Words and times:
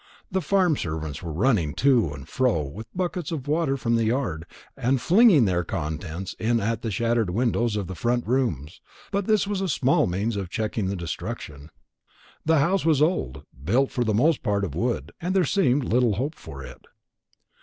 The 0.31 0.41
farm 0.41 0.75
servants 0.77 1.21
were 1.21 1.31
running 1.31 1.75
to 1.75 2.11
and 2.11 2.27
fro 2.27 2.63
with 2.63 2.87
buckets 2.95 3.31
of 3.31 3.47
water 3.47 3.77
from 3.77 3.97
the 3.97 4.05
yard, 4.05 4.47
and 4.75 4.99
flinging 4.99 5.45
their 5.45 5.63
contents 5.63 6.33
in 6.39 6.59
at 6.59 6.81
the 6.81 6.89
shattered 6.89 7.29
windows 7.29 7.75
of 7.75 7.85
the 7.85 7.93
front 7.93 8.25
rooms; 8.25 8.81
but 9.11 9.27
this 9.27 9.45
was 9.45 9.61
a 9.61 9.69
small 9.69 10.07
means 10.07 10.37
of 10.37 10.49
checking 10.49 10.87
the 10.87 10.95
destruction. 10.95 11.69
The 12.43 12.57
house 12.57 12.83
was 12.83 12.99
old, 12.99 13.45
built 13.63 13.91
for 13.91 14.03
the 14.03 14.15
most 14.15 14.41
part 14.41 14.65
of 14.65 14.73
wood, 14.73 15.11
and 15.21 15.35
there 15.35 15.45
seemed 15.45 15.83
little 15.83 16.13
hope 16.15 16.33
for 16.33 16.63
it. 16.65 16.83